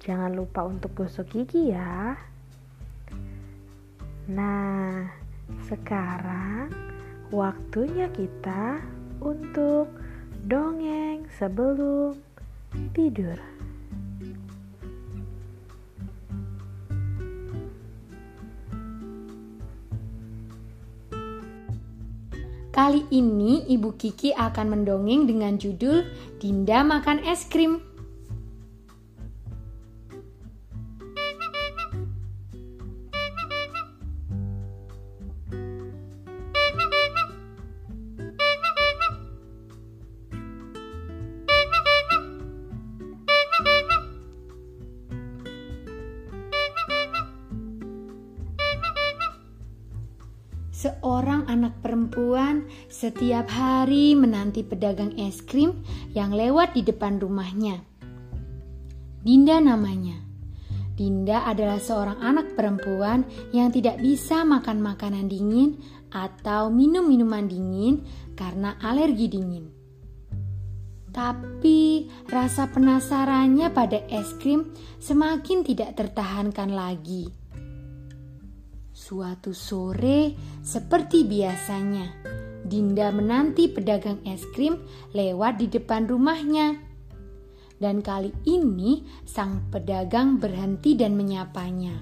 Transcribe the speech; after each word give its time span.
Jangan 0.00 0.32
lupa 0.32 0.64
untuk 0.64 0.96
gosok 0.96 1.28
gigi 1.28 1.76
ya. 1.76 2.16
Nah, 4.32 5.04
sekarang 5.68 6.72
waktunya 7.28 8.08
kita 8.08 8.80
untuk 9.20 9.92
dongeng 10.48 11.28
sebelum 11.36 12.16
tidur. 12.96 13.36
Kali 22.70 23.04
ini 23.12 23.68
Ibu 23.68 24.00
Kiki 24.00 24.32
akan 24.32 24.72
mendongeng 24.72 25.28
dengan 25.28 25.60
judul 25.60 26.08
Dinda 26.40 26.80
makan 26.80 27.20
es 27.28 27.44
krim. 27.44 27.89
Seorang 50.80 51.44
anak 51.44 51.84
perempuan 51.84 52.64
setiap 52.88 53.52
hari 53.52 54.16
menanti 54.16 54.64
pedagang 54.64 55.12
es 55.20 55.44
krim 55.44 55.84
yang 56.16 56.32
lewat 56.32 56.72
di 56.72 56.80
depan 56.80 57.20
rumahnya. 57.20 57.84
Dinda 59.20 59.60
namanya. 59.60 60.16
Dinda 60.96 61.44
adalah 61.44 61.76
seorang 61.76 62.16
anak 62.24 62.56
perempuan 62.56 63.28
yang 63.52 63.68
tidak 63.68 64.00
bisa 64.00 64.40
makan 64.40 64.80
makanan 64.80 65.28
dingin 65.28 65.76
atau 66.16 66.72
minum 66.72 67.04
minuman 67.04 67.44
dingin 67.44 68.00
karena 68.32 68.80
alergi 68.80 69.28
dingin. 69.28 69.68
Tapi 71.12 72.08
rasa 72.32 72.72
penasarannya 72.72 73.68
pada 73.68 74.00
es 74.08 74.32
krim 74.40 74.72
semakin 74.96 75.60
tidak 75.60 75.92
tertahankan 76.00 76.72
lagi. 76.72 77.39
Suatu 79.10 79.50
sore, 79.50 80.38
seperti 80.62 81.26
biasanya, 81.26 82.14
Dinda 82.62 83.10
menanti 83.10 83.66
pedagang 83.66 84.22
es 84.22 84.46
krim 84.54 84.86
lewat 85.10 85.58
di 85.58 85.66
depan 85.66 86.06
rumahnya. 86.06 86.78
Dan 87.74 88.06
kali 88.06 88.30
ini 88.46 89.02
sang 89.26 89.66
pedagang 89.74 90.38
berhenti 90.38 90.94
dan 90.94 91.18
menyapanya. 91.18 91.98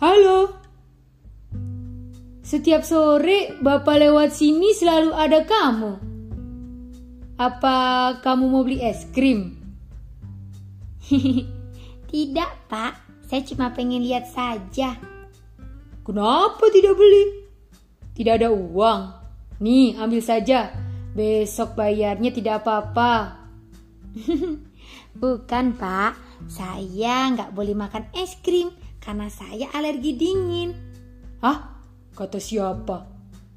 Halo, 0.00 0.61
setiap 2.52 2.84
sore 2.84 3.56
Bapak 3.64 3.96
lewat 3.96 4.36
sini 4.36 4.76
selalu 4.76 5.16
ada 5.16 5.40
kamu. 5.48 5.92
Apa 7.40 7.76
kamu 8.20 8.44
mau 8.44 8.60
beli 8.60 8.84
es 8.84 9.08
krim? 9.08 9.56
tidak, 12.12 12.52
Pak. 12.68 13.24
Saya 13.24 13.40
cuma 13.48 13.72
pengen 13.72 14.04
lihat 14.04 14.28
saja. 14.28 15.00
Kenapa 16.04 16.68
tidak 16.68 16.92
beli? 17.00 17.48
Tidak 18.12 18.36
ada 18.36 18.52
uang. 18.52 19.00
Nih, 19.64 19.96
ambil 19.96 20.20
saja. 20.20 20.76
Besok 21.16 21.72
bayarnya 21.72 22.36
tidak 22.36 22.60
apa-apa. 22.60 23.48
Bukan, 25.24 25.72
Pak. 25.80 26.44
Saya 26.52 27.32
nggak 27.32 27.56
boleh 27.56 27.72
makan 27.72 28.12
es 28.12 28.36
krim 28.44 28.68
karena 29.00 29.32
saya 29.32 29.72
alergi 29.72 30.12
dingin. 30.12 30.76
Hah? 31.40 31.71
Kata 32.12 32.36
siapa? 32.36 33.08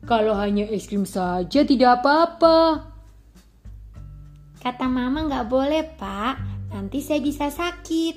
Kalau 0.06 0.38
hanya 0.38 0.64
es 0.70 0.88
krim 0.88 1.04
saja 1.04 1.66
tidak 1.68 2.00
apa-apa. 2.00 2.88
Kata 4.62 4.86
mama 4.88 5.28
nggak 5.28 5.50
boleh 5.52 5.84
pak, 5.98 6.40
nanti 6.72 7.04
saya 7.04 7.20
bisa 7.20 7.52
sakit. 7.52 8.16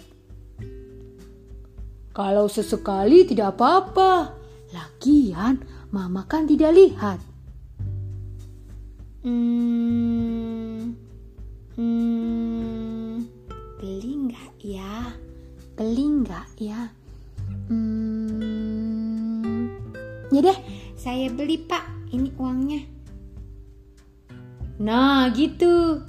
Kalau 2.14 2.46
sesekali 2.46 3.26
tidak 3.26 3.58
apa-apa. 3.58 4.36
Lagian 4.70 5.64
mama 5.90 6.28
kan 6.28 6.44
tidak 6.44 6.76
lihat. 6.76 7.18
Hmm, 9.24 10.94
hmm, 11.74 13.26
beli 13.80 14.12
nggak 14.28 14.52
ya? 14.60 15.14
Beli 15.72 16.04
nggak 16.22 16.48
ya? 16.60 16.97
Beli 21.38 21.54
pak, 21.54 21.86
ini 22.10 22.34
uangnya. 22.34 22.82
Nah 24.82 25.30
gitu, 25.30 26.02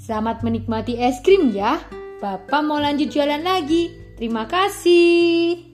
selamat 0.00 0.40
menikmati 0.40 0.96
es 0.96 1.20
krim 1.20 1.52
ya. 1.52 1.84
Bapak 2.24 2.64
mau 2.64 2.80
lanjut 2.80 3.12
jualan 3.12 3.44
lagi. 3.44 3.92
Terima 4.16 4.48
kasih. 4.48 5.68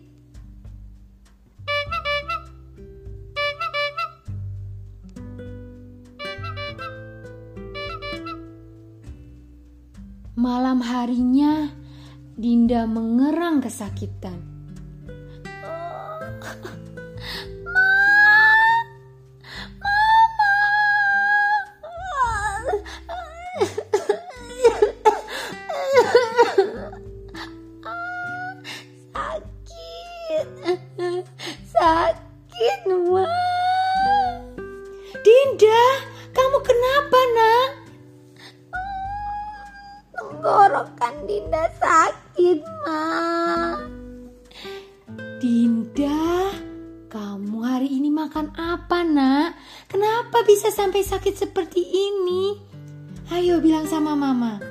Malam 10.34 10.82
harinya, 10.82 11.70
Dinda 12.34 12.90
mengerang 12.90 13.62
kesakitan. 13.62 14.38
sakit, 31.77 32.80
Ma. 33.09 33.28
Dinda, 35.24 35.83
kamu 36.36 36.59
kenapa, 36.60 37.18
nak? 37.33 37.68
Tenggorokan 40.12 41.15
Dinda 41.24 41.65
sakit, 41.80 42.60
Ma. 42.84 43.04
Dinda, 45.41 46.53
kamu 47.09 47.56
hari 47.65 47.88
ini 47.97 48.12
makan 48.12 48.53
apa, 48.56 49.00
nak? 49.06 49.56
Kenapa 49.88 50.44
bisa 50.44 50.68
sampai 50.68 51.00
sakit 51.00 51.33
seperti 51.33 51.80
ini? 51.80 52.56
Ayo 53.33 53.59
bilang 53.59 53.88
sama 53.88 54.12
mama. 54.12 54.66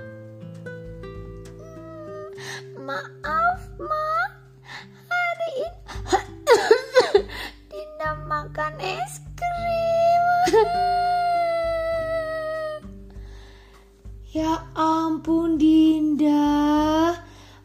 ya 14.38 14.64
ampun, 14.76 15.58
Dinda. 15.60 16.56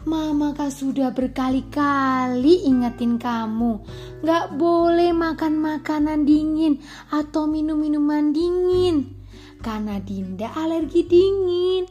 Mama 0.08 0.56
kan 0.56 0.72
sudah 0.72 1.12
berkali-kali 1.12 2.64
ingetin 2.64 3.20
kamu? 3.20 3.84
Gak 4.24 4.56
boleh 4.56 5.12
makan 5.12 5.60
makanan 5.60 6.24
dingin 6.24 6.80
atau 7.12 7.44
minum 7.44 7.76
minuman 7.76 8.32
dingin 8.32 9.12
Karena 9.60 10.00
Dinda 10.00 10.48
alergi 10.56 11.04
dingin. 11.04 11.84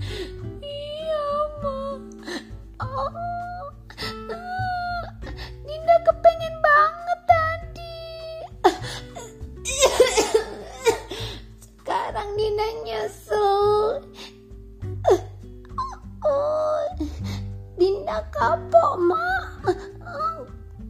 Iya, 0.60 1.24
Ma. 1.62 1.96
Oh 2.82 3.29
Dinda 18.10 18.26
kapok, 18.34 18.98
Mak. 19.06 19.70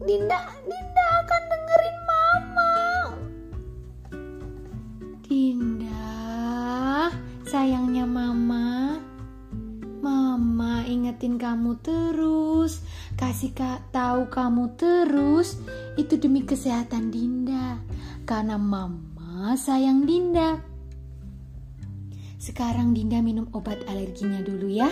Dinda, 0.09 0.41
Dinda 0.65 1.05
akan 1.21 1.41
dengerin 1.53 1.97
Mama. 2.09 2.73
Dinda, 5.21 6.17
sayangnya 7.45 8.09
Mama. 8.09 8.97
Mama 10.01 10.81
ingetin 10.89 11.37
kamu 11.37 11.77
terus, 11.85 12.81
kasih 13.13 13.53
kak 13.53 13.93
tahu 13.93 14.25
kamu 14.25 14.73
terus. 14.73 15.61
Itu 16.01 16.17
demi 16.17 16.41
kesehatan 16.41 17.13
Dinda, 17.13 17.77
karena 18.25 18.57
Mama 18.57 19.53
sayang 19.61 20.09
Dinda. 20.09 20.57
Sekarang 22.41 22.97
Dinda 22.97 23.21
minum 23.21 23.45
obat 23.53 23.77
alerginya 23.85 24.41
dulu 24.41 24.73
ya. 24.73 24.89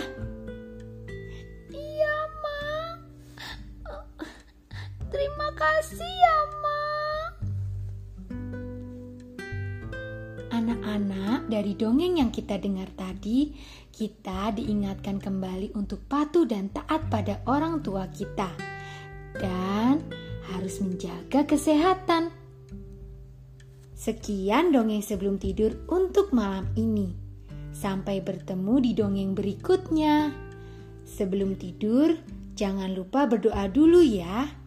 Terima 5.90 6.06
kasih 6.06 6.22
ya, 6.22 6.38
Ma. 6.62 6.78
Anak-anak, 10.54 11.50
dari 11.50 11.74
dongeng 11.74 12.22
yang 12.22 12.30
kita 12.30 12.62
dengar 12.62 12.86
tadi, 12.94 13.50
kita 13.90 14.54
diingatkan 14.54 15.18
kembali 15.18 15.74
untuk 15.74 16.06
patuh 16.06 16.46
dan 16.46 16.70
taat 16.70 17.10
pada 17.10 17.42
orang 17.50 17.82
tua 17.82 18.06
kita. 18.06 18.54
Dan 19.34 20.06
harus 20.54 20.78
menjaga 20.78 21.42
kesehatan. 21.42 22.30
Sekian 23.90 24.70
dongeng 24.70 25.02
sebelum 25.02 25.42
tidur 25.42 25.74
untuk 25.90 26.30
malam 26.30 26.70
ini. 26.78 27.10
Sampai 27.74 28.22
bertemu 28.22 28.74
di 28.78 28.94
dongeng 28.94 29.34
berikutnya. 29.34 30.30
Sebelum 31.02 31.58
tidur, 31.58 32.14
jangan 32.54 32.94
lupa 32.94 33.26
berdoa 33.26 33.66
dulu 33.66 34.06
ya. 34.06 34.59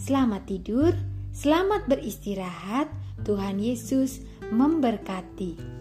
Selamat 0.00 0.48
tidur, 0.48 0.96
selamat 1.36 1.84
beristirahat. 1.84 2.88
Tuhan 3.20 3.60
Yesus 3.60 4.24
memberkati. 4.48 5.79